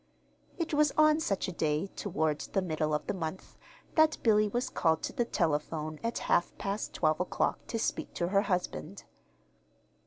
[0.57, 3.55] It was on such a day, toward the middle of the month,
[3.93, 8.29] that Billy was called to the telephone at half past twelve o'clock to speak to
[8.29, 9.03] her husband.